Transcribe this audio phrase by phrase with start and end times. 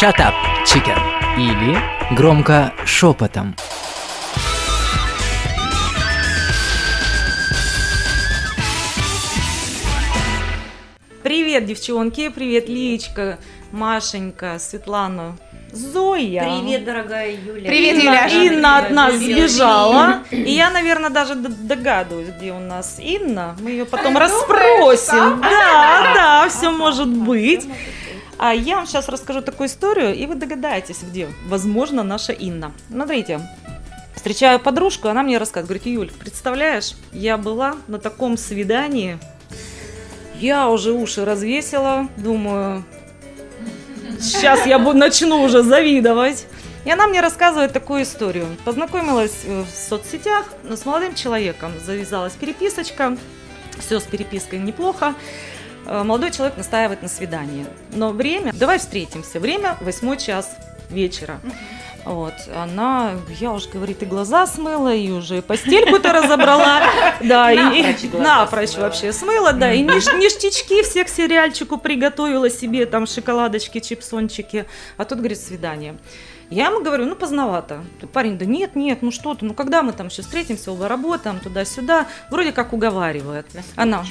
[0.00, 0.32] Shut up,
[0.64, 0.96] chicken.
[1.36, 1.76] Или
[2.14, 3.56] громко шепотом.
[11.24, 13.40] Привет, девчонки, привет, Личка,
[13.72, 15.36] Машенька, Светлана,
[15.72, 16.44] Зоя.
[16.44, 17.68] Привет, дорогая Юля.
[17.68, 18.28] Привет, Инна, Юля.
[18.28, 19.50] Инна от нас Привет.
[19.50, 20.22] сбежала.
[20.30, 23.56] И я, наверное, даже догадываюсь, где у нас Инна.
[23.60, 25.40] Мы ее потом расспросим.
[25.40, 27.66] Да, да, все может быть.
[28.38, 32.72] А я вам сейчас расскажу такую историю, и вы догадаетесь, где, возможно, наша Инна.
[32.88, 33.40] Смотрите,
[34.14, 39.18] встречаю подружку, она мне рассказывает, говорит, Юль, представляешь, я была на таком свидании,
[40.38, 42.84] я уже уши развесила, думаю,
[44.20, 46.46] сейчас я начну уже завидовать.
[46.84, 48.46] И она мне рассказывает такую историю.
[48.64, 53.18] Познакомилась э, в соцсетях с молодым человеком, завязалась переписочка,
[53.78, 55.14] все с перепиской неплохо.
[55.88, 57.66] Э, Молодой человек настаивает на свидании.
[57.92, 60.54] Но время, давай встретимся, время восьмой час
[60.90, 61.40] вечера.
[62.04, 66.82] Вот, она, я уже, говорит, и глаза смыла, и уже постельку-то разобрала,
[67.20, 67.56] да, и
[68.22, 74.64] Напрочь вообще смыла, да, и ниш- ништячки все к сериальчику приготовила себе, там, шоколадочки, чипсончики,
[74.96, 75.98] а тут, говорит, свидание.
[76.48, 77.84] Я ему говорю, ну, поздновато.
[78.14, 81.40] Парень, да нет, нет, ну что ты, ну когда мы там еще встретимся, оба работаем,
[81.40, 83.44] туда-сюда, вроде как уговаривает.
[83.76, 84.02] Она.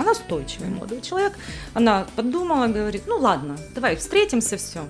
[0.00, 1.34] Она устойчивый молодой человек.
[1.74, 4.86] Она подумала, говорит, ну ладно, давай встретимся, все.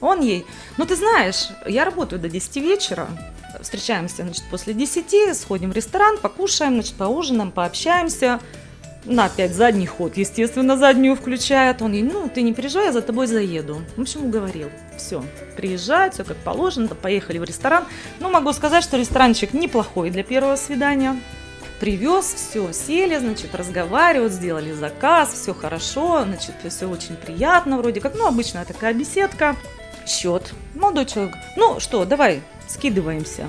[0.00, 0.44] Он ей,
[0.76, 3.08] ну ты знаешь, я работаю до 10 вечера,
[3.60, 8.40] встречаемся, значит, после 10, сходим в ресторан, покушаем, значит, поужинаем, пообщаемся.
[9.04, 11.80] На опять задний ход, естественно, заднюю включает.
[11.80, 13.82] Он ей, ну, ты не переживай, я за тобой заеду.
[13.96, 14.70] В общем, уговорил.
[14.98, 15.24] Все,
[15.56, 17.84] приезжать, все как положено, поехали в ресторан.
[18.18, 21.16] Ну, могу сказать, что ресторанчик неплохой для первого свидания
[21.80, 28.14] привез, все, сели, значит, разговаривают, сделали заказ, все хорошо, значит, все очень приятно, вроде как,
[28.14, 29.56] ну, обычная такая беседка.
[30.06, 30.52] Счет.
[30.74, 33.48] Молодой человек, ну что, давай, скидываемся.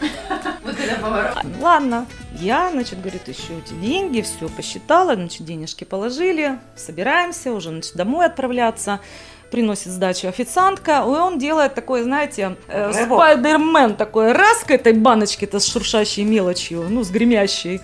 [0.64, 1.38] Вот это поворот.
[1.60, 2.06] Ладно,
[2.38, 8.26] я, значит, говорит, ищу эти деньги, все посчитала, значит, денежки положили, собираемся уже, значит, домой
[8.26, 9.00] отправляться.
[9.52, 15.60] Приносит сдачу официантка, и он делает такой, знаете, э, спайдермен такой, раз к этой баночке-то
[15.60, 17.82] с шуршащей мелочью, ну, с гремящей.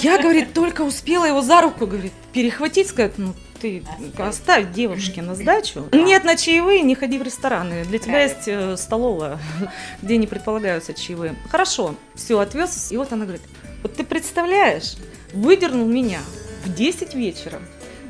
[0.00, 3.82] Я, говорит, только успела его за руку, говорит, перехватить, сказать, ну, ты
[4.18, 5.88] оставь девушке на сдачу.
[5.92, 7.84] Нет, на чаевые не ходи в рестораны.
[7.84, 9.38] Для тебя есть э, столовая,
[10.02, 11.34] где не предполагаются чаевые.
[11.50, 12.92] Хорошо, все, отвез.
[12.92, 13.42] И вот она говорит,
[13.82, 14.94] вот ты представляешь,
[15.32, 16.20] выдернул меня
[16.64, 17.60] в 10 вечера.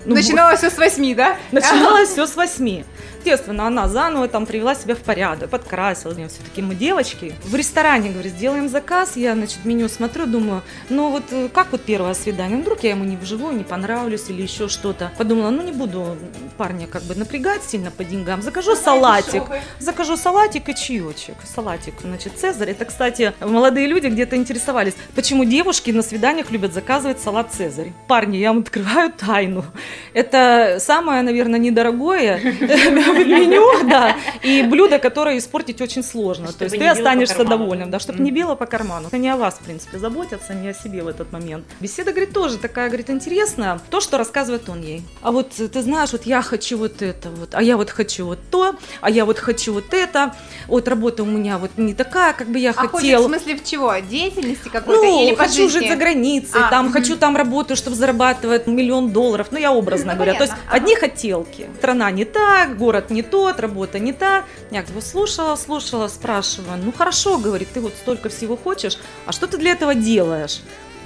[0.07, 1.37] Ну, Начиналось все с восьми, да?
[1.51, 2.85] Начиналось все с восьми.
[3.27, 7.35] Естественно, она заново там привела себя в порядок, подкрасила все-таки мы девочки.
[7.43, 11.83] В ресторане, говорит, сделаем заказ, я, значит, меню смотрю, думаю, ну вот э, как вот
[11.83, 15.11] первое свидание, вдруг я ему не вживую, не понравлюсь или еще что-то.
[15.19, 16.17] Подумала, ну не буду
[16.57, 19.43] парня как бы напрягать сильно по деньгам, закажу салатик.
[19.81, 21.35] Закажу салатик и чаечек.
[21.53, 22.71] Салатик, значит, Цезарь.
[22.71, 27.93] Это, кстати, молодые люди где-то интересовались, почему девушки на свиданиях любят заказывать салат Цезарь.
[28.07, 29.65] Парни, я вам открываю тайну.
[30.13, 36.53] Это самое, наверное, недорогое меню, да, и блюдо, которое испортить очень сложно.
[36.53, 39.09] То есть ты останешься довольным, да, чтобы не било по карману.
[39.09, 41.65] Это не о вас, в принципе, заботятся, не о себе в этот момент.
[41.81, 43.81] Беседа, говорит, тоже такая, говорит, интересная.
[43.91, 45.03] То, что рассказывает он ей.
[45.23, 48.27] А вот э, ты знаешь, вот я хочу вот это вот, а я вот хочу
[48.27, 50.35] вот то, а я вот хочу вот это.
[50.67, 53.23] Вот работа у меня вот не такая, как бы я А хотел.
[53.23, 53.95] в смысле в чего?
[53.99, 58.67] Деятельности какой-то Ну, или хочу жить за границей, А, там хочу там работать, чтобы зарабатывать
[58.67, 59.49] миллион долларов.
[59.51, 60.35] Ну, я образно Ну, говоря.
[60.35, 60.53] То есть.
[60.53, 60.77] Ага.
[60.77, 61.69] одни хотелки.
[61.79, 64.45] Страна не так, город не тот, работа не та.
[64.71, 66.79] Я его слушала, слушала, спрашиваю.
[66.83, 70.61] Ну, хорошо, говорит, ты вот столько всего хочешь, а что ты для этого делаешь?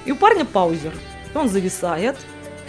[0.05, 0.93] И у парня паузер.
[1.33, 2.17] Он зависает.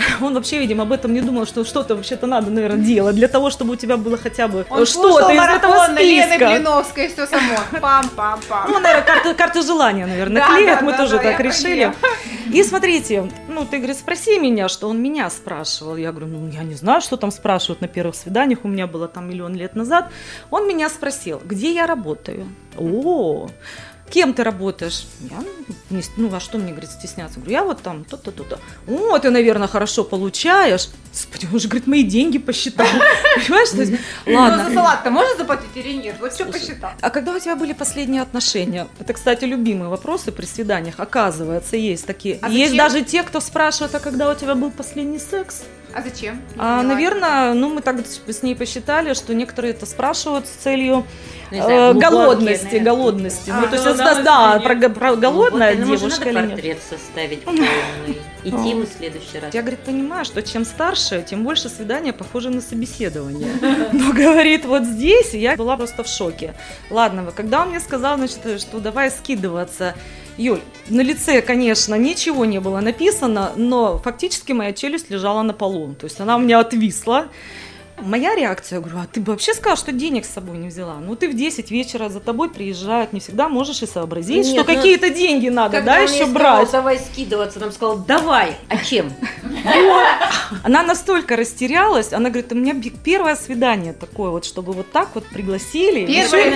[0.20, 3.50] Он вообще, видимо, об этом не думал, что что-то вообще-то надо, наверное, делать для того,
[3.50, 6.50] чтобы у тебя было хотя бы Он что-то из этого марафон Лены списка.
[6.50, 7.54] Блиновской, все само.
[7.72, 8.68] Пам-пам-пам.
[8.68, 11.92] Ну, наверное, карты, карты желания, наверное, Да, клеят, да, мы да, тоже да, так решили.
[12.52, 15.96] И смотрите, ну, ты, говорит, спроси меня, что он меня спрашивал.
[15.96, 19.08] Я говорю, ну, я не знаю, что там спрашивают на первых свиданиях, у меня было
[19.08, 20.10] там миллион лет назад.
[20.50, 22.46] Он меня спросил, где я работаю.
[22.76, 23.48] О,
[24.12, 25.06] Кем ты работаешь?
[25.20, 25.43] Я,
[25.88, 27.41] не ну, а что мне, говорит, стесняться?
[27.41, 28.61] Говорю, я вот там, то-то, то-то.
[28.87, 30.91] О, ты, наверное, хорошо получаешь.
[31.12, 32.87] Господи, он же, говорит, мои деньги посчитал.
[33.37, 33.70] Понимаешь?
[33.70, 33.93] То есть,
[34.26, 34.69] Ну, ладно.
[34.69, 36.17] за салат-то можно заплатить или нет?
[36.20, 36.91] Вот все посчитал.
[37.00, 38.87] А когда у тебя были последние отношения?
[38.99, 41.00] Это, кстати, любимые вопросы при свиданиях.
[41.00, 42.38] Оказывается, есть такие.
[42.43, 45.62] А есть даже те, кто спрашивает, а когда у тебя был последний секс?
[45.94, 46.37] А зачем?
[46.37, 46.83] Не А, поняла.
[46.94, 51.05] наверное, ну мы так с ней посчитали, что некоторые это спрашивают с целью
[51.50, 52.85] Ну, знаю, э, голодности, наверное.
[52.93, 53.50] голодности.
[53.50, 56.39] А, ну, то есть, ну, это, да, про, про голодная Ну, вот, ну, девушка или
[56.41, 56.50] нет.
[56.53, 57.67] портрет составить полный.
[58.44, 59.55] Идти мы в следующий раз.
[59.55, 63.49] Я, говорит, понимаю, что чем старше, тем больше свидания похожи на собеседование.
[63.93, 66.55] Но, говорит, вот здесь я была просто в шоке.
[66.91, 69.94] Ладно, вы- когда он мне сказал, значит, что давай скидываться,
[70.38, 75.94] Юль, на лице, конечно, ничего не было написано, но фактически моя челюсть лежала на полу.
[75.94, 77.29] То есть она у меня отвисла.
[78.02, 80.96] Моя реакция, я говорю, а ты бы вообще сказала, что денег с собой не взяла?
[80.96, 84.56] Ну, ты в 10 вечера за тобой приезжают, не всегда можешь и сообразить, Нет, что
[84.56, 86.69] ну, какие-то деньги надо, Когда да, он еще мне брать.
[86.69, 89.12] сказал, давай скидываться, нам сказал, давай, а чем?
[90.62, 95.25] Она настолько растерялась, она говорит, у меня первое свидание такое вот, чтобы вот так вот
[95.26, 96.06] пригласили.
[96.06, 96.52] Первое,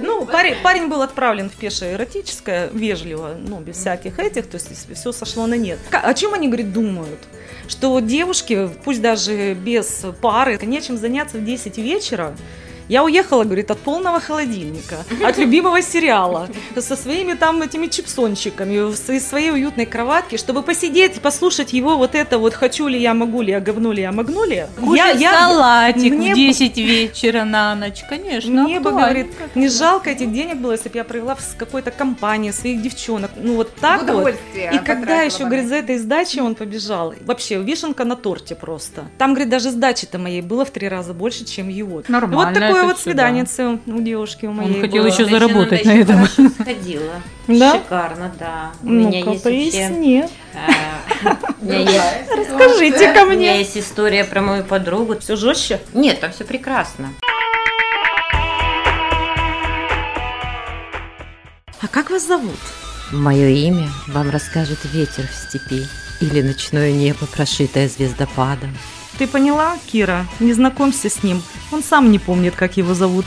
[0.00, 5.12] ну, парень, был отправлен в пешее эротическое, вежливо, ну, без всяких этих, то есть все
[5.12, 5.78] сошло на нет.
[5.90, 7.20] О чем они, говорит, думают?
[7.66, 12.34] Что девушки, пусть даже без пары, нечем заняться в 10 вечера,
[12.88, 18.96] я уехала, говорит, от полного холодильника, от любимого сериала, со своими там этими чипсончиками, в
[18.96, 23.42] своей, уютной кроватке, чтобы посидеть и послушать его вот это вот «хочу ли я, могу
[23.42, 24.68] ли я, говну ли я, могу ли я».
[24.78, 28.64] Кушать салатик мне в 10 вечера на ночь, конечно.
[28.64, 32.52] Мне бы, говорит, не жалко этих денег было, если бы я провела с какой-то компанией
[32.52, 33.30] своих девчонок.
[33.36, 34.34] Ну вот так В вот.
[34.54, 37.14] И когда еще, говорит, за этой сдачей он побежал.
[37.24, 39.04] Вообще, вишенка на торте просто.
[39.18, 42.02] Там, говорит, даже сдачи-то моей было в три раза больше, чем его.
[42.08, 43.44] Нормально вот такое вот всё, свидание
[43.86, 45.12] у девушки у Он моей хотел было.
[45.12, 46.26] еще заработать да, на этом.
[46.50, 47.14] сходила.
[47.48, 47.72] Да?
[47.74, 48.70] Шикарно, да.
[48.82, 50.24] У меня Ну-ка, есть поясни.
[51.60, 53.58] У меня есть- Расскажите ко у меня мне.
[53.60, 55.18] есть история про мою подругу.
[55.18, 55.80] Все жестче?
[55.94, 57.10] Нет, там все прекрасно.
[61.80, 62.58] А как вас зовут?
[63.12, 65.86] Мое имя вам расскажет ветер в степи
[66.20, 68.76] или ночное небо, прошитое звездопадом.
[69.18, 70.26] Ты поняла, Кира?
[70.40, 71.42] Не знакомься с ним.
[71.70, 73.26] Он сам не помнит, как его зовут.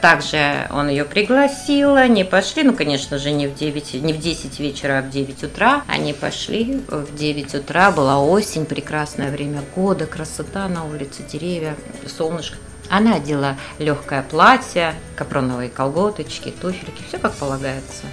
[0.00, 4.60] Также он ее пригласил, они пошли, ну, конечно же, не в 9, не в 10
[4.60, 5.82] вечера, а в 9 утра.
[5.88, 11.74] Они пошли в 9 утра, была осень, прекрасное время года, красота на улице, деревья,
[12.06, 12.56] солнышко.
[12.88, 18.04] Она одела легкое платье, капроновые колготочки, туфельки, все как полагается.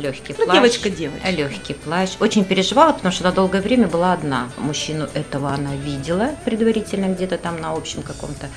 [0.00, 0.56] Легкий Ну, плащ.
[0.56, 1.30] девочка-девочка.
[1.30, 2.10] Легкий плащ.
[2.20, 4.48] Очень переживала, потому что на долгое время была одна.
[4.56, 8.48] Мужчину этого она видела предварительно где-то там на общем каком-то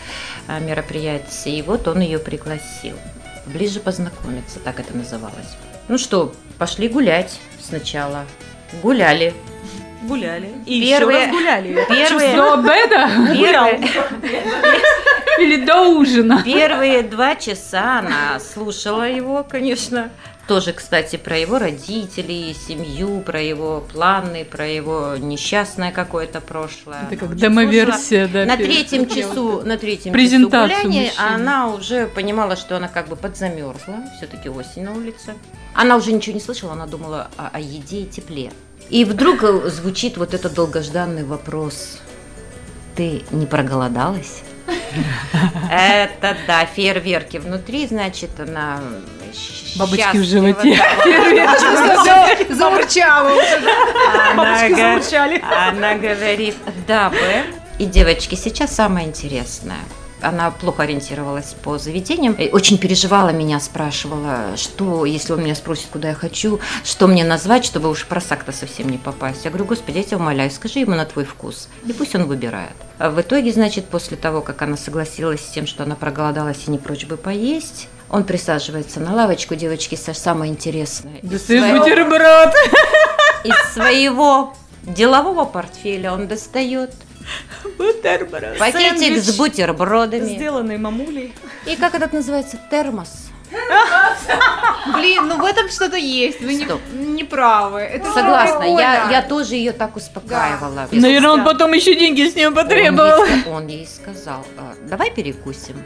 [0.48, 1.58] а, мероприятии.
[1.58, 2.96] И вот он ее пригласил.
[3.46, 5.58] Ближе познакомиться, так это называлось.
[5.88, 8.26] Ну что, пошли гулять сначала.
[8.82, 9.34] Гуляли.
[10.04, 10.52] Гуляли.
[10.66, 11.86] И Первые- еще раз гуляли.
[11.90, 13.90] Первые, До обеда первые,
[15.40, 16.42] или до ужина?
[16.44, 20.10] первые два часа она слушала его, конечно.
[20.48, 27.00] Тоже, кстати, про его родителей, семью, про его планы, про его несчастное какое-то прошлое.
[27.00, 28.46] Это Она как очень демоверсия, да.
[28.46, 34.06] На третьем часу, на третьем часу гуляния она уже понимала, что она как бы подзамерзла,
[34.18, 35.34] все-таки осень на улице.
[35.74, 38.52] Она уже ничего не слышала, она думала о, о еде и тепле.
[38.90, 42.00] И вдруг звучит вот этот долгожданный вопрос.
[42.96, 44.44] Ты не проголодалась?
[45.72, 48.80] Это да, фейерверки внутри, значит, она
[49.76, 50.80] Бабочки в счастлива, животе.
[52.06, 52.56] да.
[52.56, 53.72] Замурчала уже.
[54.32, 55.44] Она замурчали.
[56.00, 56.56] Говорит,
[56.88, 57.18] да, бы.
[57.80, 59.78] И, девочки, сейчас самое интересное.
[60.20, 62.36] Она плохо ориентировалась по заведениям.
[62.52, 67.64] Очень переживала меня, спрашивала, что, если он меня спросит, куда я хочу, что мне назвать,
[67.64, 69.46] чтобы уж в просак-то совсем не попасть.
[69.46, 71.70] Я говорю, господи, я тебя умоляю, скажи ему на твой вкус.
[71.86, 72.72] И пусть он выбирает.
[72.98, 76.72] А в итоге, значит, после того, как она согласилась с тем, что она проголодалась и
[76.72, 81.18] не прочь бы поесть, он присаживается на лавочку, девочки, самое интересное.
[81.22, 82.54] Из Достаешь своего- бутерброд.
[83.44, 86.94] из своего делового портфеля он достает
[87.78, 90.36] пакетик Сэндвич, с бутербродами.
[90.36, 91.34] Сделанный мамулей.
[91.66, 92.58] И как этот называется?
[92.72, 93.26] Термос.
[94.94, 96.42] Блин, ну в этом что-то есть.
[96.42, 96.82] Вы не, Стоп.
[96.94, 97.80] не правы.
[97.82, 100.88] Это же Согласна, я, я тоже ее так успокаивала.
[100.92, 103.24] Наверное, он потом еще деньги с нее Он потребовал.
[103.26, 105.82] ей, ска- он ей сказал, «А, давай перекусим.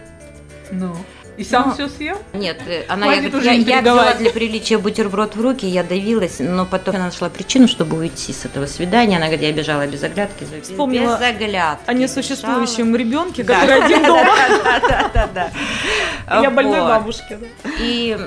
[0.72, 0.96] Ну.
[1.38, 2.18] И сам Ну, все съел?
[2.34, 5.84] Нет, э, она, Хватит я, уже я, я взяла для приличия бутерброд в руки, я
[5.84, 9.16] давилась, но потом она нашла причину, чтобы уйти с этого свидания.
[9.18, 10.44] Она говорит, я бежала без оглядки.
[10.44, 11.84] без- Вспомнила без оглядки.
[11.90, 12.04] О бежала.
[12.04, 13.62] несуществующем ребенке, Да.
[13.62, 14.26] который один дома.
[14.88, 15.52] Да-да-да.
[16.42, 17.38] Я больной бабушке.
[17.40, 17.70] да.
[17.80, 18.18] И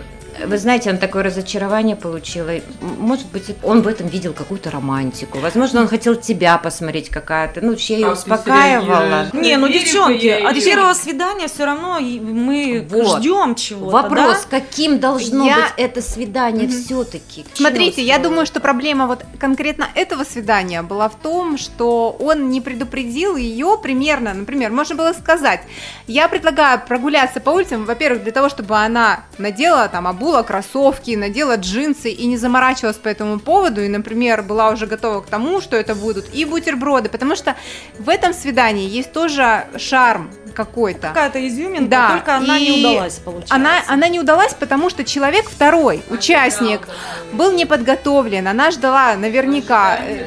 [0.46, 2.48] Вы знаете, он такое разочарование получил.
[2.48, 5.38] и, Может быть, он в этом видел какую-то романтику.
[5.38, 7.60] Возможно, он хотел тебя посмотреть какая-то.
[7.60, 9.26] Ну, я ее ты успокаивала.
[9.32, 13.18] Не, ну девчонки, от первого свидания все равно мы Вот.
[13.20, 13.90] ждем чего-то.
[13.92, 16.72] Вопрос, каким должно Я- быть это свидание Мгм.
[16.82, 17.44] все-таки?
[17.54, 22.60] Смотрите, я думаю, что проблема вот конкретно этого свидания была в том, что он не
[22.60, 25.60] предупредил ее примерно, например, можно было сказать,
[26.06, 31.57] я предлагаю прогуляться по улицам, во-первых, для того, чтобы она надела там обула кроссовки, надела
[31.57, 35.76] джинсы и не заморачивалась по этому поводу, и, например, была уже готова к тому, что
[35.76, 37.57] это будут и бутерброды, потому что
[37.99, 41.09] в этом свидании есть тоже шарм какой-то.
[41.09, 43.54] Какая-то изюминка, Да, только она и не удалась, получается.
[43.54, 46.88] Она, она не удалась, потому что человек второй, участник,
[47.33, 48.49] был не подготовлен.
[48.49, 50.25] Она ждала наверняка э,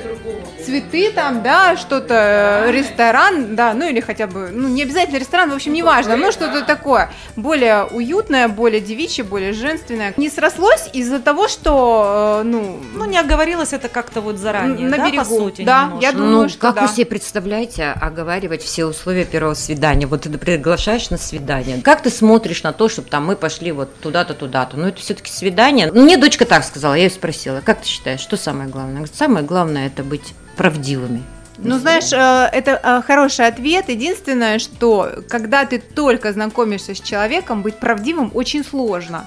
[0.67, 5.49] цветы там, да, что-то, э, ресторан, да, ну или хотя бы, ну не обязательно ресторан,
[5.49, 10.13] в общем, неважно, ну что-то такое, более уютное, более девичье, более женственное.
[10.17, 14.97] Не срослось из-за того, что, э, ну, Ну, не оговорилась это как-то вот заранее, На
[14.97, 16.05] да, берегу, по сути, да, немножко?
[16.05, 16.81] я думаю, ну, что как да.
[16.81, 20.05] вы себе представляете оговаривать все условия первого свидания?
[20.05, 21.81] Вот ты приглашаешь на свидание.
[21.81, 24.75] Как ты смотришь на то, чтобы там мы пошли вот туда-то, туда-то?
[24.75, 25.89] Ну, это все-таки свидание.
[25.93, 28.95] Ну, Мне дочка так сказала, я ее спросила, как ты считаешь, что самое главное?
[28.95, 31.23] Говорит, самое главное это быть правдивыми.
[31.57, 33.89] Ну, знаешь, э, это э, хороший ответ.
[33.89, 39.25] Единственное, что когда ты только знакомишься с человеком, быть правдивым очень сложно.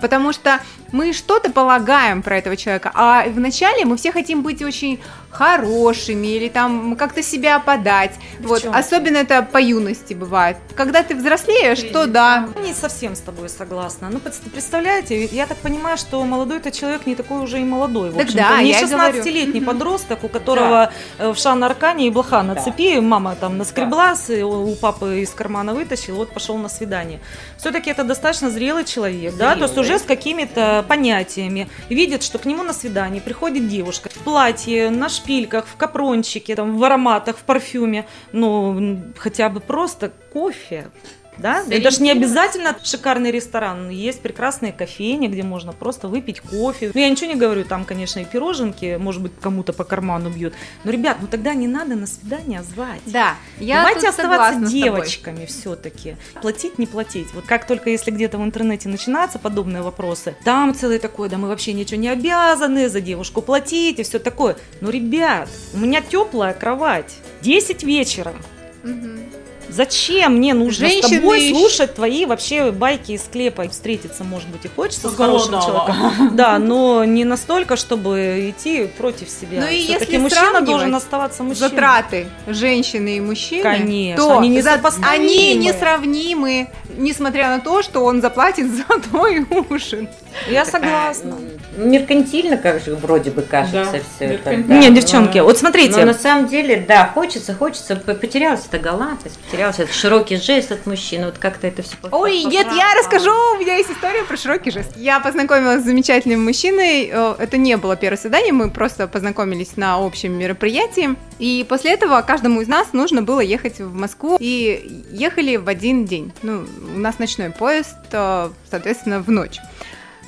[0.00, 0.60] Потому что
[0.92, 4.98] мы что-то полагаем про этого человека, а вначале мы все хотим быть очень
[5.30, 8.12] хорошими или там как-то себя подать.
[8.40, 8.78] Вот, Девчонки.
[8.78, 10.56] особенно это по юности бывает.
[10.74, 12.48] Когда ты взрослеешь, то да.
[12.64, 14.08] Не совсем с тобой согласна.
[14.10, 18.10] Ну, пред- представляете, я так понимаю, что молодой это человек не такой уже и молодой.
[18.10, 19.20] В Так да, не я и говорю.
[19.20, 24.14] 16-летний подросток, у которого э, в шан аркане и блоха на цепи, мама там наскребла,
[24.28, 27.20] и у папы из кармана вытащил, вот пошел на свидание.
[27.58, 31.68] Все-таки это достаточно зрелый человек, да, то есть уже с какими-то понятиями.
[31.88, 36.78] Видит, что к нему на свидание приходит девушка в платье, на шпильках, в капрончике, там,
[36.78, 40.90] в ароматах, в парфюме, ну, хотя бы просто кофе,
[41.40, 41.64] да?
[41.68, 43.88] Это же не обязательно шикарный ресторан.
[43.90, 46.90] Есть прекрасные кофейни, где можно просто выпить кофе.
[46.94, 50.54] Ну, я ничего не говорю, там, конечно, и пироженки, может быть, кому-то по карману бьют.
[50.84, 53.00] Но, ребят, ну тогда не надо на свидание звать.
[53.06, 56.16] Да, я Давайте оставаться девочками все-таки.
[56.40, 57.32] Платить, не платить.
[57.34, 61.48] Вот как только если где-то в интернете начинаются подобные вопросы, там целый такой, да мы
[61.48, 64.56] вообще ничего не обязаны за девушку платить и все такое.
[64.80, 67.16] Ну, ребят, у меня теплая кровать.
[67.42, 68.34] 10 вечера.
[68.82, 69.39] Мгм.
[69.70, 73.68] Зачем мне нужно с Женщины тобой ещё- слушать твои вообще байки из склепа?
[73.68, 76.30] Встретиться, может быть, и хочется с хорошим человеком.
[76.36, 79.60] Да, но не настолько, чтобы идти против себя.
[79.60, 81.68] Ну и если мужчина должен оставаться мужчиной.
[81.70, 84.62] затраты женщины и мужчины, Конечно, то они не
[85.02, 90.08] они несравнимы, несмотря на то, что он заплатит за твой ужин.
[90.48, 91.36] Я согласна.
[91.84, 94.56] Меркантильно, как же вроде бы кажется Да, все это.
[94.66, 94.78] да.
[94.78, 99.82] Не, девчонки, вот Но смотрите, на самом деле, да, хочется, хочется, потерялась эта галантность, потерялся
[99.82, 103.76] этот широкий жест от мужчины, вот как-то это все Ой, нет, я расскажу, у меня
[103.76, 104.92] есть история про широкий жест.
[104.96, 109.96] Я познакомилась с замечательным мужчиной, э, это не было первое свидание, мы просто познакомились на
[110.04, 115.56] общем мероприятии, и после этого каждому из нас нужно было ехать в Москву, и ехали
[115.56, 116.32] в один день.
[116.42, 119.58] Ну, у нас ночной поезд, э, соответственно, в ночь.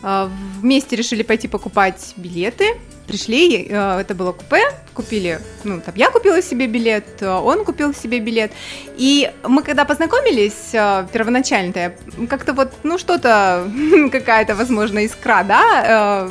[0.02, 0.28] Э,
[0.60, 2.64] Вместе решили пойти покупать билеты.
[3.06, 4.62] Пришли, э, это было купе,
[4.94, 8.52] купили, ну, там я купила себе билет, э, он купил себе билет.
[8.96, 11.94] И мы когда познакомились, э, первоначально-то,
[12.28, 13.68] как-то вот, ну, что-то,
[14.12, 16.28] какая-то, возможно, искра, да,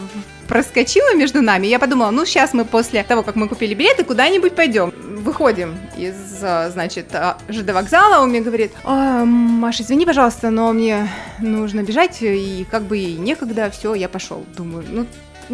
[0.47, 1.67] проскочила между нами.
[1.67, 4.93] Я подумала, ну, сейчас мы после того, как мы купили билеты, куда-нибудь пойдем.
[5.21, 10.73] Выходим из, э, значит, э, ЖД вокзала, он мне говорит, «А, Маша, извини, пожалуйста, но
[10.73, 11.07] мне
[11.39, 14.43] нужно бежать, и как бы и некогда, все, я пошел.
[14.57, 15.05] Думаю, ну,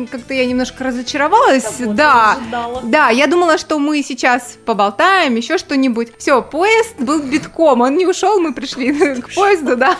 [0.06, 2.38] как-то я немножко разочаровалась, да.
[2.84, 6.10] Да, я думала, что мы сейчас поболтаем, еще что-нибудь.
[6.18, 9.98] Все, поезд был битком, он не ушел, мы пришли к поезду, да.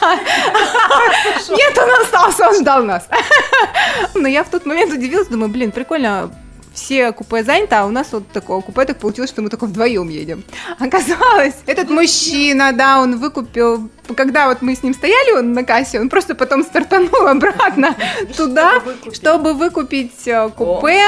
[1.50, 3.08] Нет, он остался, он ждал нас.
[4.14, 6.32] Но я в тот момент удивилась, думаю, блин, прикольно,
[6.78, 10.10] все купе заняты, а у нас вот такое купе так получилось, что мы только вдвоем
[10.10, 10.44] едем.
[10.80, 16.00] Оказалось, этот мужчина, да, он выкупил, когда вот мы с ним стояли он на кассе,
[16.00, 17.96] он просто потом стартанул обратно
[18.38, 21.02] туда, чтобы выкупить э, купе.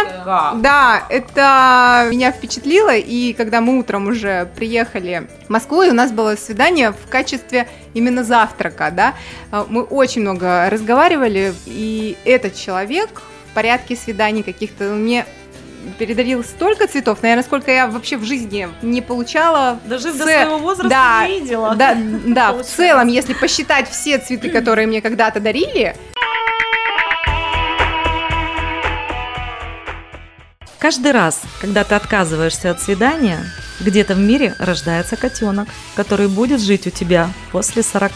[0.56, 6.12] Да, это меня впечатлило, и когда мы утром уже приехали в Москву, и у нас
[6.12, 9.14] было свидание в качестве именно завтрака, да,
[9.52, 13.22] э, мы очень много разговаривали, и этот человек
[13.52, 15.26] в порядке свиданий каких-то мне
[15.98, 19.80] передарил столько цветов, наверное, сколько я вообще в жизни не получала.
[19.86, 20.18] Даже Ц...
[20.18, 21.76] до своего возраста да, не видела.
[21.76, 25.96] Да, да в целом, если посчитать все цветы, которые мне когда-то дарили,
[30.80, 33.44] Каждый раз, когда ты отказываешься от свидания,
[33.82, 38.12] где-то в мире рождается котенок, который будет жить у тебя после 40.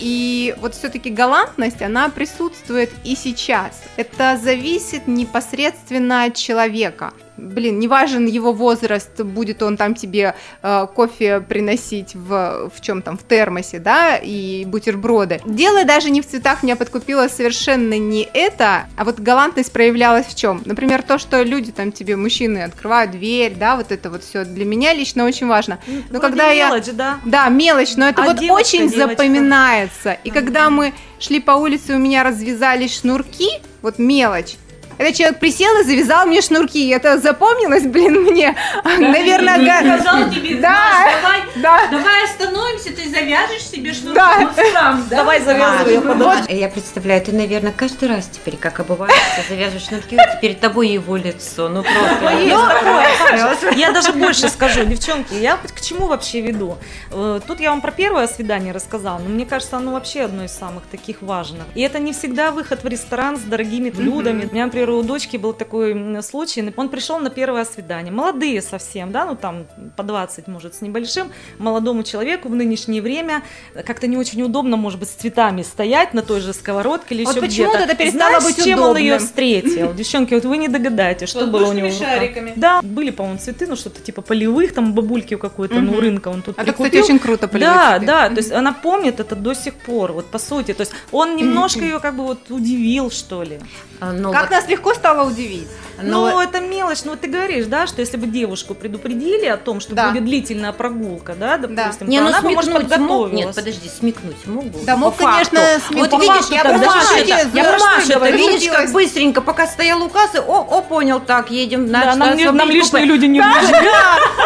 [0.00, 3.82] И вот все-таки галантность, она присутствует и сейчас.
[3.96, 7.12] Это зависит непосредственно от человека.
[7.40, 13.02] Блин, не важен его возраст, будет он там тебе э, кофе приносить в, в чем
[13.02, 15.40] там, в термосе, да, и бутерброды.
[15.44, 20.36] Дело даже не в цветах, меня подкупило совершенно не это, а вот галантность проявлялась в
[20.36, 20.62] чем?
[20.64, 24.64] Например, то, что люди там тебе, мужчины, открывают дверь, да, вот это вот все для
[24.64, 25.78] меня лично очень важно.
[25.86, 26.68] Но Вроде когда я...
[26.68, 27.18] мелочь, да?
[27.24, 29.08] Да, мелочь, но это А вот девочка, очень девочка?
[29.08, 30.12] запоминается.
[30.24, 33.48] И когда мы шли по улице, у меня развязались шнурки,
[33.82, 34.56] вот мелочь.
[35.00, 36.88] Этот человек присел и завязал мне шнурки.
[36.90, 38.54] Это запомнилось, блин, мне.
[38.84, 40.76] Наверное, га- сказал тебе, Да.
[41.22, 41.86] Давай, да.
[41.90, 44.40] давай остановимся, ты завяжешь себе шнурки Да.
[44.40, 45.16] вот сам, да?
[45.16, 46.38] Давай завязывай, я подумаю.
[46.50, 51.16] Я представляю, ты, наверное, каждый раз теперь, как обываешься, завяжешь шнурки, вот перед тобой его
[51.16, 51.70] лицо.
[51.70, 52.34] Ну просто.
[52.38, 53.72] Есть такое.
[53.76, 56.76] Я даже больше скажу, девчонки, я к чему вообще веду?
[57.12, 60.52] Э, Тут я вам про первое свидание рассказала, но мне кажется, оно вообще одно из
[60.52, 61.62] самых таких важных.
[61.74, 64.46] И это не всегда выход в ресторан с дорогими блюдами.
[64.50, 69.12] У меня, например, у дочки был такой случай, он пришел на первое свидание, молодые совсем,
[69.12, 69.66] да, ну там
[69.96, 73.42] по 20, может, с небольшим, молодому человеку в нынешнее время
[73.86, 77.36] как-то не очень удобно, может быть, с цветами стоять на той же сковородке или Вот
[77.36, 77.92] еще почему-то где-то.
[77.92, 79.26] это перестало Знаешь, быть с чем он ее удобным?
[79.28, 79.92] встретил?
[79.94, 82.52] Девчонки, вот вы не догадаетесь, что было у него шариками.
[82.56, 86.00] Да, были, по-моему, цветы, ну что-то типа полевых, там бабульки у какой-то, ну, Мгм.
[86.00, 87.04] рынка он тут Это, кстати, прикупил.
[87.04, 87.48] очень круто.
[87.48, 88.06] полевые Да, цветы.
[88.06, 90.72] да, то есть она помнит это до сих пор, вот по сути.
[90.74, 93.58] То есть он немножко ее как бы вот удивил, что ли.
[94.00, 95.68] А, ну Как вот, нас легко стало удивить.
[96.02, 99.58] ну, Ну, это мелочь, ну, вот ты говоришь, да, что если бы девушку предупредили о
[99.58, 100.08] том, что Да.
[100.10, 102.98] будет длительная прогулка, да, допустим, Не, то ну она бы, может, смекнуть мог.
[102.98, 103.32] подготовилась.
[103.46, 104.78] Нет, подожди, смекнуть мог бы.
[104.86, 106.10] Да, мог, конечно, смекнуть.
[106.12, 110.38] Вот видишь, я Маша, это, я что это видишь, как быстренько, пока стоял указ, и
[110.38, 113.04] о, о, понял, так, едем на Да, нам, не- нам лишние купе.
[113.04, 113.76] люди не нужны.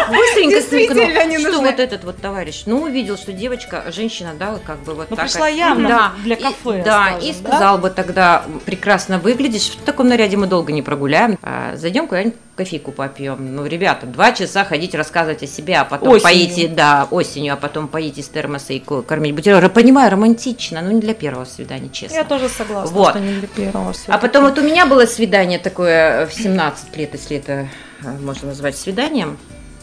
[0.09, 4.79] Быстренько Действительно смекнул, что вот этот вот товарищ, ну, увидел, что девочка, женщина, да, как
[4.83, 5.25] бы вот Ну, так.
[5.25, 6.11] пришла явно да.
[6.23, 7.49] для кафе, Да, и да?
[7.49, 12.35] сказал бы тогда, прекрасно выглядишь, в таком наряде мы долго не прогуляем, А, зайдем куда-нибудь
[12.55, 13.55] кофейку попьем.
[13.55, 16.23] Ну, ребята, два часа ходить рассказывать о себе, а потом Осенью.
[16.23, 19.69] поедете, да, осенью, а потом поедете с термоса и ко- кормить бутерброды.
[19.73, 22.15] Понимаю, романтично, но не для первого свидания, честно.
[22.15, 23.09] Я тоже согласна, Вот.
[23.11, 24.21] что не для первого А всё-таки.
[24.21, 27.67] потом вот у меня было свидание такое в 17 лет, если это
[28.03, 29.37] э, можно назвать свиданием.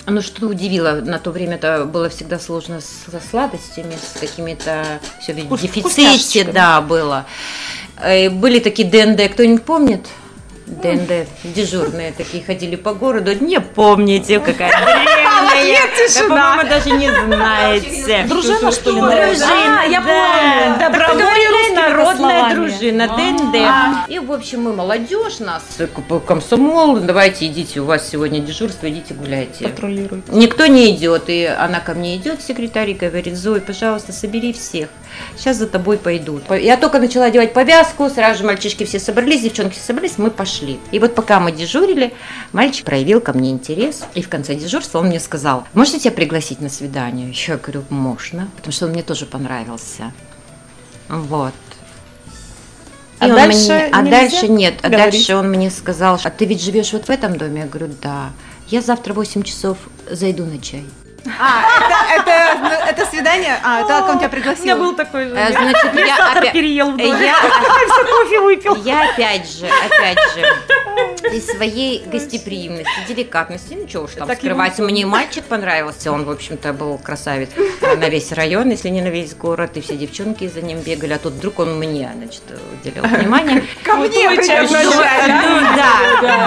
[0.07, 4.85] Ну, что удивило, на то время это было всегда сложно с- со сладостями, с какими-то
[5.21, 7.25] все в дефиците, да, было.
[8.03, 10.07] Э, Были такие ДНД, кто-нибудь помнит?
[10.81, 13.33] ДНД, дежурные такие ходили по городу.
[13.41, 15.33] Не помните, какая древняя.
[16.15, 18.25] Да, по-моему, даже не знаете.
[18.29, 19.01] Дружина, что ли?
[19.01, 20.79] Дружина, А, я помню.
[20.79, 24.11] Добровольная народная дружина, ДНД.
[24.11, 25.63] И, в общем, мы молодежь, нас
[26.27, 29.69] комсомол, давайте идите, у вас сегодня дежурство, идите гуляйте.
[29.69, 30.23] Патрулируй.
[30.29, 34.89] Никто не идет, и она ко мне идет, секретарь, и говорит, Зой, пожалуйста, собери всех,
[35.37, 36.45] сейчас за тобой пойдут.
[36.51, 40.62] Я только начала делать повязку, сразу же мальчишки все собрались, девчонки собрались, мы пошли.
[40.91, 42.15] И вот пока мы дежурили,
[42.53, 46.61] мальчик проявил ко мне интерес, и в конце дежурства он мне сказал, можете тебя пригласить
[46.61, 47.33] на свидание?
[47.49, 50.13] Я говорю, можно, потому что он мне тоже понравился.
[51.09, 51.53] Вот.
[53.19, 55.13] А И он дальше мне- а дальше нет, а говорить?
[55.13, 57.63] дальше он мне сказал, а ты ведь живешь вот в этом доме?
[57.63, 58.31] Я говорю, да.
[58.69, 59.77] Я завтра в 8 часов
[60.11, 60.85] зайду на чай.
[61.39, 61.63] А,
[62.17, 63.59] это, это, это свидание?
[63.63, 64.65] А, это он тебя У пригласил?
[64.65, 65.35] меня был такой же.
[65.37, 67.09] Э, значит, я опять- переел в доме.
[67.25, 67.35] Я,
[67.93, 68.75] Все кофе выпил.
[68.77, 74.79] я опять же, опять же, из своей гостеприимности, деликатности, ну что уж там Так скрывать,
[74.79, 79.35] мне мальчик понравился, он, в общем-то, был красавец на весь район, если не на весь
[79.35, 82.43] город, и все девчонки за ним бегали, а тут вдруг он мне, значит,
[82.81, 83.65] уделил внимание.
[83.85, 84.67] Ко мне причем
[85.43, 86.47] Ну, да,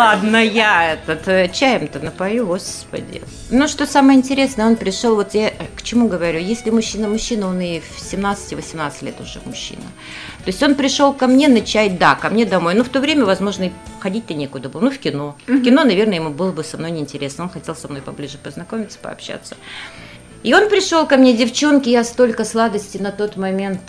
[0.00, 3.20] ладно, я этот э, чаем-то напою, господи.
[3.50, 7.48] Ну, что самое интересное, он пришел, вот я э, к чему говорю, если мужчина мужчина,
[7.48, 9.82] он и в 17-18 лет уже мужчина.
[10.44, 12.74] То есть он пришел ко мне на чай, да, ко мне домой.
[12.74, 14.80] Ну, в то время, возможно, ходить-то некуда было.
[14.80, 15.36] Ну, в кино.
[15.46, 17.44] В кино, наверное, ему было бы со мной неинтересно.
[17.44, 19.54] Он хотел со мной поближе познакомиться, пообщаться.
[20.42, 23.82] И он пришел ко мне, девчонки, я столько сладости на тот момент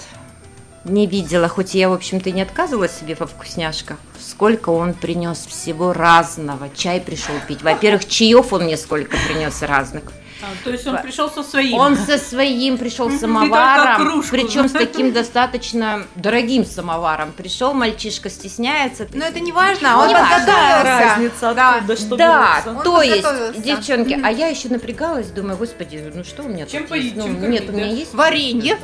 [0.84, 3.98] не видела, хоть я, в общем-то, не отказывала себе во вкусняшках.
[4.20, 6.70] Сколько он принес всего разного.
[6.76, 7.62] Чай пришел пить.
[7.62, 10.04] Во-первых, чаев он мне сколько принес разных.
[10.42, 11.74] А, то есть он пришел со своим.
[11.78, 17.32] Он со своим пришел только самоваром, причем с таким достаточно дорогим самоваром.
[17.32, 19.08] Пришел, мальчишка стесняется.
[19.14, 20.84] Но это не важно, он Не подготовился.
[20.84, 21.76] разница, Да.
[21.76, 22.64] откуда что да.
[22.66, 26.88] Он то есть, девчонки, а я еще напрягалась, думаю, господи, ну что у меня Чем
[26.88, 27.16] тут есть?
[27.16, 28.78] поить, Ну, нет, у меня есть Варенье.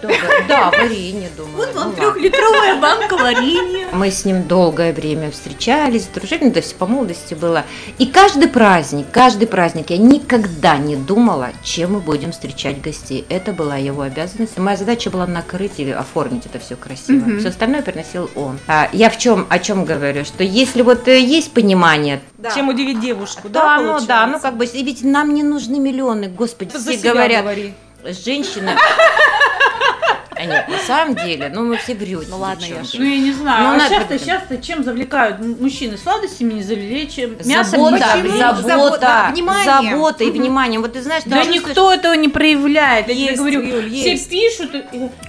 [0.48, 1.58] Да, варенье, думаю.
[1.58, 2.12] Вот ну вам ладно.
[2.12, 3.88] трехлитровая банка варенья.
[3.92, 7.64] Мы с ним долгое время встречались, дружили, ну, то есть по молодости было.
[7.98, 13.26] И каждый праздник, каждый праздник я никогда не думала, чем мы будем встречать гостей.
[13.30, 14.58] Это была его обязанность.
[14.58, 17.26] Моя задача была накрыть или оформить это все красиво.
[17.26, 17.40] Мгм.
[17.40, 18.60] Все остальное приносил он.
[18.68, 22.22] А, я в чем, о чем говорю, что если вот э, есть понимание,
[22.54, 26.28] Чем удивить девушку, да, да, ну да, ну как бы, ведь нам не нужны миллионы,
[26.28, 27.74] господи, за все говорят, говори.
[28.04, 28.72] женщины.
[30.40, 32.28] А нет, на самом деле, ну мы все врете.
[32.30, 32.66] Ну ладно.
[32.66, 32.98] Яша.
[32.98, 33.64] Ну, я не знаю.
[33.64, 34.26] Ну, а надо часто, как-то.
[34.26, 35.98] часто чем завлекают мужчины?
[35.98, 38.38] Сладостями не завели, чем мясом Забота, Почему?
[38.38, 39.92] забота, Забота, внимание.
[39.92, 40.80] забота и внимание.
[40.80, 43.08] Вот ты знаешь, Да никто этого не проявляет.
[43.10, 44.30] Я тебе говорю, Юль, все есть.
[44.30, 44.72] пишут.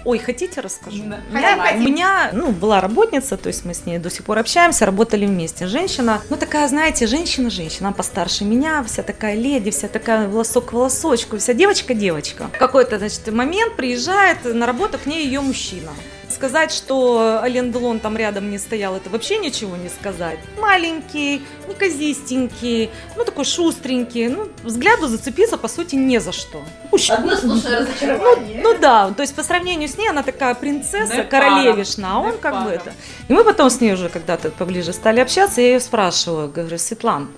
[0.04, 1.02] Ой, хотите расскажу?
[1.06, 1.18] Да.
[1.30, 4.24] У меня, Хотим, у меня, ну, была работница, то есть мы с ней до сих
[4.24, 5.66] пор общаемся, работали вместе.
[5.66, 10.72] Женщина, ну, такая, знаете, женщина-женщина, она постарше меня, вся такая леди, вся такая волосок к
[10.72, 12.48] волосочку, вся девочка-девочка.
[12.54, 15.92] В какой-то, значит, момент приезжает на работу к ней ее мужчина.
[16.38, 20.38] Сказать, что Ален Делон там рядом не стоял, это вообще ничего не сказать.
[20.60, 26.62] Маленький, неказистенький, ну такой шустренький, ну взгляду зацепиться по сути не за что.
[26.92, 28.60] Уж- Одно сплошное разочарование.
[28.62, 32.30] ну да, то есть по сравнению с ней она такая принцесса, Да, королевишна, а он
[32.30, 32.92] Да, как бы это.
[33.26, 37.28] И мы потом с ней уже когда-то поближе стали общаться, я ее спрашиваю, говорю, Светлан,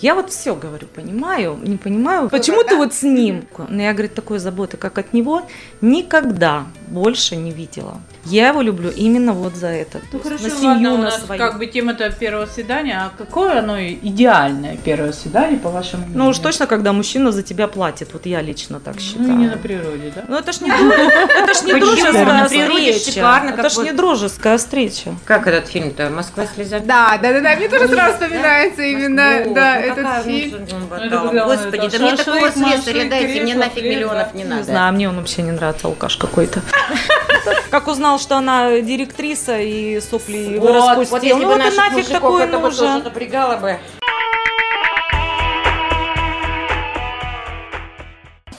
[0.00, 3.46] я вот все, говорю, понимаю, не понимаю, почему ты вот с ним?
[3.68, 5.42] Но я, говорит, такой заботы, как от него,
[5.80, 8.00] никогда больше не видела.
[8.24, 10.00] Я его люблю именно вот за это.
[10.12, 11.38] Ну То хорошо, на семью, ладно, у на нас свою.
[11.40, 16.18] как бы тема-то первого свидания, а какое оно идеальное первое свидание, по вашему мнению?
[16.24, 19.28] Ну уж точно, когда мужчина за тебя платит, вот я лично так считаю.
[19.28, 20.24] Ну не на природе, да?
[20.28, 20.70] Ну это ж не,
[21.42, 23.42] это ж не дружеская встреча.
[23.56, 25.14] это ж не дружеская встреча.
[25.24, 26.10] Как этот фильм-то?
[26.10, 26.84] Москва слезами?
[26.84, 30.66] Да, да, да, да, мне тоже сразу вспоминается именно, да, ну этот фильм.
[30.90, 34.64] Ну, это Господи, да, мне такого слесаря дайте, мне нафиг миллионов не Не надо.
[34.64, 36.60] знаю, мне он вообще не нравится, алкаш какой-то.
[37.70, 41.10] Как узнал, что она директриса и сопли Вот, распустил.
[41.16, 43.04] вот если ну бы вот нафиг такой это бы тоже нужен.
[43.04, 43.78] напрягало бы.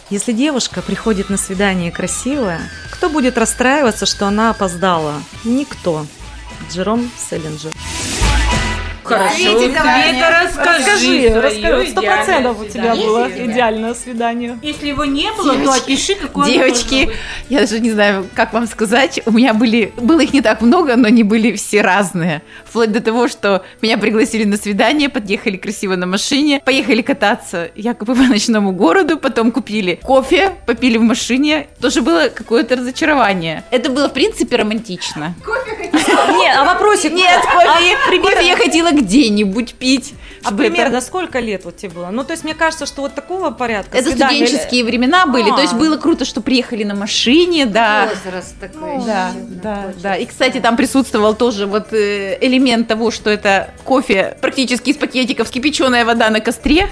[0.09, 2.61] Если девушка приходит на свидание красивая,
[2.91, 5.15] кто будет расстраиваться, что она опоздала?
[5.43, 6.05] Никто.
[6.71, 7.71] Джером Селлинджер.
[9.05, 9.59] Хорошо.
[9.59, 11.91] Света, расскажи, Расскажи.
[11.91, 14.57] Сто процентов у тебя было идеальное свидание.
[14.63, 17.09] Если его не было, то опиши, какое Девочки,
[17.49, 19.21] я даже не знаю, как вам сказать.
[19.25, 22.41] У меня были, было их не так много, но они были все разные.
[22.65, 28.15] Вплоть до того, что меня пригласили на свидание, подъехали красиво на машине, поехали кататься якобы
[28.15, 31.67] по ночному городу, потом купили кофе, попили в машине.
[31.79, 33.63] Тоже было какое-то разочарование.
[33.69, 35.35] Это было, в принципе, романтично.
[35.45, 37.13] Нет, а вопросик.
[37.13, 40.13] Нет, кофе, кофе я хотела где-нибудь пить.
[40.43, 42.09] А чтобы это- примерно сколько лет вот тебе было?
[42.11, 45.61] Ну, то есть, мне кажется, что вот такого порядка Это свидания- студенческие времена были, то
[45.61, 45.77] есть А.
[45.77, 48.09] было круто, что приехали на машине, да.
[48.23, 48.97] Возраст такой.
[49.05, 50.01] Да, еще, да, хочется.
[50.03, 50.15] да.
[50.15, 55.49] И, кстати, там присутствовал тоже вот э, элемент того, что это кофе практически из пакетиков,
[55.49, 56.89] кипяченая вода на костре.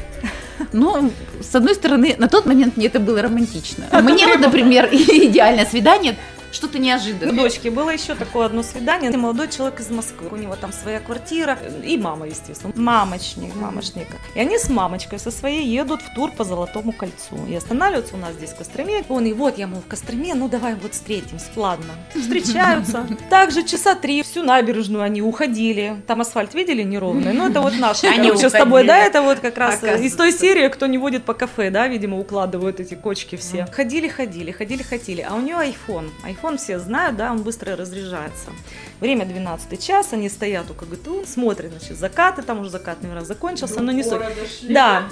[0.71, 1.11] Ну,
[1.41, 3.85] с одной стороны, на тот момент мне это было романтично.
[3.91, 6.15] Мне вот, например, идеальное свидание
[6.53, 7.35] что-то У неожиданное.
[7.35, 9.11] дочки было еще такое одно свидание.
[9.11, 10.29] Молодой человек из Москвы.
[10.31, 11.57] У него там своя квартира.
[11.83, 12.73] И мама, естественно.
[12.75, 14.07] Мамочник, мамочник.
[14.35, 17.45] И они с мамочкой со своей едут в тур по Золотому кольцу.
[17.49, 19.03] И останавливаются у нас здесь в Костроме.
[19.09, 21.93] Он и вот я, мол, в Костроме, ну давай вот встретимся, ладно.
[22.13, 23.07] Встречаются.
[23.29, 26.01] Также часа три всю набережную они уходили.
[26.07, 27.33] Там асфальт видели неровный?
[27.33, 28.07] Ну это вот наши.
[28.07, 31.23] Они короче, с тобой, да, это вот как раз из той серии, кто не водит
[31.23, 33.65] по кафе, да, видимо, укладывают эти кочки все.
[33.71, 35.25] Ходили, ходили, ходили, ходили.
[35.27, 36.09] А у нее iPhone.
[36.25, 38.51] iPhone все знают, да, он быстро разряжается.
[38.99, 43.81] Время 12 час, они стоят у КГТУ, смотрят, значит, закаты, там уже закат, наверное, закончился,
[43.81, 44.21] но не суть.
[44.63, 45.03] Да,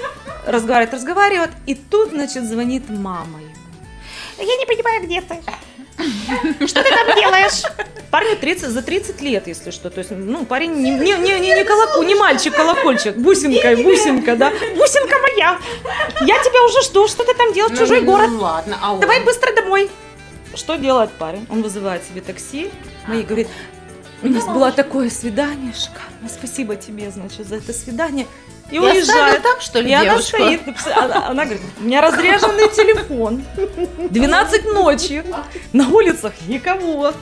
[0.45, 3.51] разговаривает, разговаривает, и тут, значит, звонит мама ему.
[4.37, 5.39] Я не понимаю, где ты.
[6.67, 7.63] Что ты там делаешь?
[8.09, 9.89] Парню 30, за 30 лет, если что.
[9.89, 13.15] То есть, ну, парень не, не, не, не, не колоку, не мальчик, колокольчик.
[13.15, 14.51] Бусинка, бусинка, да.
[14.75, 15.59] Бусинка моя.
[16.21, 17.07] Я тебя уже жду.
[17.07, 17.77] Что ты там делаешь?
[17.77, 18.29] Чужой город.
[18.29, 18.97] Ну ладно, а?
[18.97, 19.89] Давай быстро домой.
[20.55, 21.45] Что делает парень?
[21.49, 22.69] Он вызывает себе такси.
[23.07, 23.47] Мои говорит,
[24.23, 26.29] у нас было такое свидание шикарно.
[26.29, 28.27] Спасибо тебе, значит, за это свидание.
[28.71, 29.41] И И уезжает.
[29.43, 30.61] там, что ли, И она стоит,
[30.95, 33.43] она, она говорит, у меня разряженный телефон,
[34.09, 35.23] 12 ночи,
[35.73, 37.13] на улицах никого.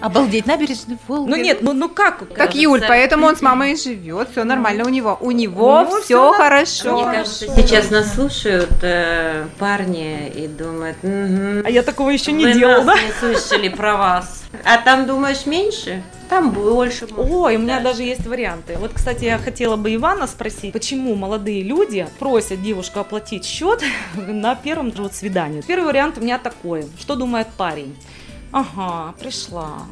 [0.00, 1.30] Обалдеть, набережный Волга.
[1.30, 2.28] Ну нет, ну, ну как?
[2.34, 5.16] Так, Юль, поэтому он с мамой живет, все нормально у него.
[5.20, 6.94] У него Ну, все всё хорошо.
[7.06, 12.52] Мне кажется, сейчас нас слушают э, парни и думают, «Мгм, А я такого еще не
[12.52, 12.94] делала, да?
[12.94, 14.42] не слышали про вас.
[14.64, 16.02] А там думаешь меньше?
[16.28, 17.06] Там больше.
[17.06, 17.84] может Ой, у быть, меня да.
[17.90, 18.76] даже есть варианты.
[18.78, 23.82] Вот, кстати, я хотела бы Ивана спросить, почему молодые люди просят девушку оплатить счет
[24.14, 25.62] на первом вот свидании.
[25.62, 26.86] Первый вариант у меня такой.
[26.98, 27.96] Что думает парень?
[28.52, 29.82] Ага, пришла.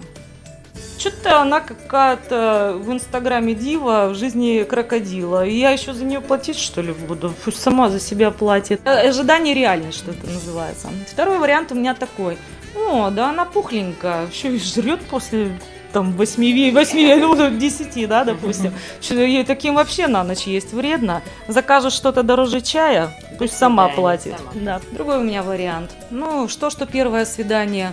[0.99, 5.45] что-то она какая-то в инстаграме дива, в жизни крокодила.
[5.47, 7.35] И я еще за нее платить, что ли, буду?
[7.45, 8.81] Пусть сама за себя платит.
[8.85, 10.89] Э, Ожидание реальность, что это называется.
[11.11, 12.39] Второй вариант у меня такой.
[12.75, 15.59] О, да она пухленькая, еще и жрет после
[15.97, 18.75] там 8, 8 ну, 10, да, допустим.
[19.01, 21.23] Ей таким вообще на ночь есть вредно.
[21.49, 24.35] Закажет что-то дороже чая, пусть сама платит.
[24.53, 24.83] Да.
[24.93, 25.93] Другой у меня вариант.
[26.11, 27.93] Ну, что, что первое свидание.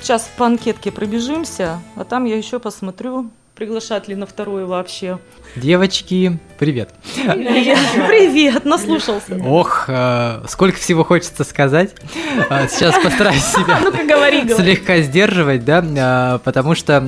[0.00, 5.18] Сейчас по анкетке пробежимся, а там я еще посмотрю, приглашать ли на второе вообще.
[5.56, 6.90] Девочки, привет.
[7.24, 9.40] Привет, наслушался.
[9.46, 11.94] Ох, э, сколько всего хочется сказать.
[12.50, 13.80] Э, Сейчас постараюсь себя
[14.56, 17.02] слегка сдерживать, да, э, потому что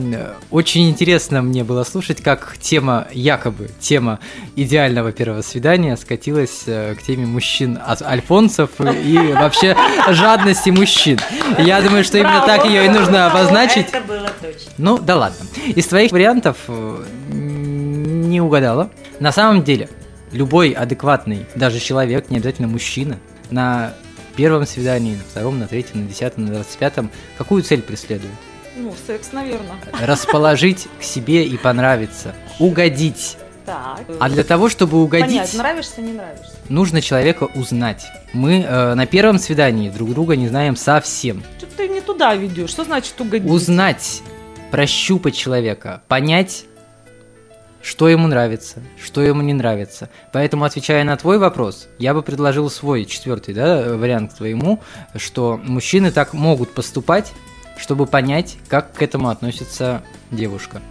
[0.51, 4.19] очень интересно мне было слушать, как тема, якобы тема
[4.57, 9.77] идеального первого свидания скатилась к теме мужчин, альфонсов и вообще
[10.09, 11.19] жадности мужчин.
[11.59, 13.89] Я думаю, что именно так ее и нужно обозначить.
[14.41, 14.73] Точно.
[14.79, 15.47] Ну, да ладно.
[15.67, 18.91] Из твоих вариантов э, не угадала.
[19.21, 19.89] На самом деле,
[20.33, 23.19] любой адекватный, даже человек, не обязательно мужчина,
[23.51, 23.95] на
[24.37, 28.33] первом свидании, на втором, на третьем, на десятом, на двадцать пятом, какую цель преследует?
[28.77, 29.77] Ну, секс, наверное.
[30.01, 32.35] Расположить к себе и понравиться.
[32.61, 33.37] Угодить.
[33.67, 34.01] Так.
[34.21, 36.53] А для того, чтобы угодить, Понять, нравишься, не нравишься.
[36.71, 38.07] нужно человека узнать.
[38.33, 41.43] Мы э, на первом свидании друг друга не знаем совсем.
[41.59, 42.71] Что ты не туда ведешь?
[42.71, 43.51] Что значит угодить?
[43.51, 44.23] узнать,
[44.71, 46.65] прощупать человека, понять,
[47.83, 50.11] что ему нравится, что ему не нравится.
[50.33, 54.81] Поэтому, отвечая на твой вопрос, я бы предложил свой четвертый да, вариант твоему,
[55.17, 57.33] что мужчины так могут поступать,
[57.79, 60.83] чтобы понять, как к этому относится девушка.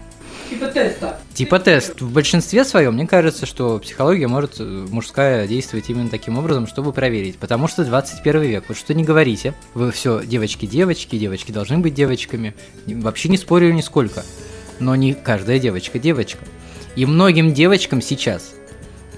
[0.50, 1.20] Типа теста.
[1.34, 2.02] Типа тест.
[2.02, 6.94] В большинстве своем, мне кажется, что психология может э, мужская действовать именно таким образом, чтобы
[6.94, 7.38] проверить.
[7.38, 8.66] Потому что 21 век.
[8.68, 9.54] Вот что не говорите.
[9.74, 12.56] Вы все, девочки, девочки, девочки должны быть девочками.
[12.86, 14.24] Вообще не спорю нисколько.
[14.80, 16.40] Но не каждая девочка девочка.
[16.96, 18.54] И многим девочкам сейчас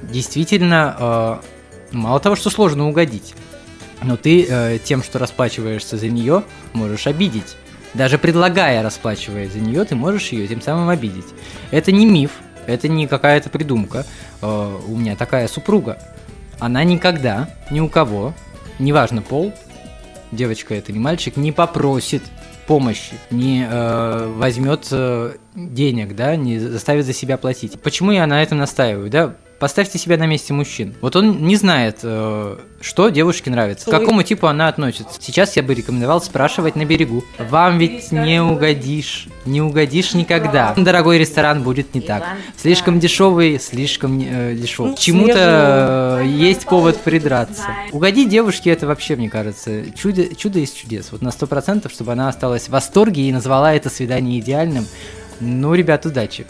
[0.02, 1.42] действительно
[1.92, 3.36] э, мало того, что сложно угодить,
[4.02, 7.56] но ты э, тем, что расплачиваешься за нее, можешь обидеть.
[7.94, 11.26] Даже предлагая расплачиваясь за нее, ты можешь ее тем самым обидеть.
[11.72, 12.32] Это не миф,
[12.68, 14.06] это не какая-то придумка.
[14.42, 15.98] Э, у меня такая супруга.
[16.60, 18.34] Она никогда ни у кого,
[18.78, 19.54] неважно пол,
[20.32, 22.24] девочка это не мальчик, не попросит
[22.68, 27.80] помощи, не э, возьмет э, денег, да, не заставит за себя платить.
[27.82, 29.36] Почему я на этом настаиваю, да?
[29.60, 30.96] Поставьте себя на месте мужчин.
[31.02, 35.20] Вот он не знает, э, что девушке нравится, к какому типу она относится.
[35.20, 37.26] Сейчас я бы рекомендовал спрашивать на берегу.
[37.38, 40.74] Вам ведь не угодишь, не угодишь никогда.
[40.78, 42.24] Дорогой ресторан будет не так.
[42.56, 44.92] Слишком дешевый, слишком э, дешевый.
[44.92, 47.66] Ну, Чему-то э, есть повод придраться.
[47.92, 51.10] Угодить девушке это вообще, мне кажется, чудо, чудо из чудес.
[51.12, 54.86] Вот на сто процентов, чтобы она осталась в восторге и назвала это свидание идеальным.
[55.42, 56.46] Ну, ребят, удачи.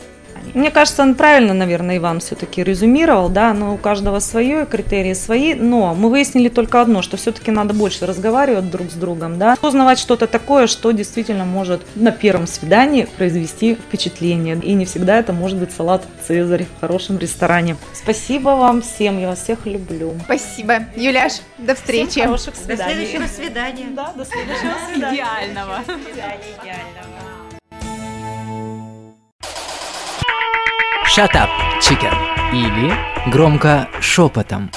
[0.54, 5.54] Мне кажется, он правильно, наверное, Иван все-таки резюмировал, да, но у каждого свое, критерии свои,
[5.54, 10.00] но мы выяснили только одно, что все-таки надо больше разговаривать друг с другом, да, узнавать
[10.00, 15.58] что-то такое, что действительно может на первом свидании произвести впечатление, и не всегда это может
[15.58, 17.76] быть салат Цезарь в хорошем ресторане.
[17.94, 20.14] Спасибо вам всем, я вас всех люблю.
[20.26, 20.86] Спасибо.
[20.96, 22.10] Юляш, до встречи.
[22.12, 23.06] Всем хороших До свиданий.
[23.08, 23.86] следующего свидания.
[23.92, 25.16] Да, до следующего свидания.
[25.18, 25.80] Идеального.
[26.14, 27.29] Идеального.
[31.16, 31.50] Shut up,
[31.82, 32.14] chicken.
[32.54, 32.94] Или
[33.32, 34.70] громко шепотом.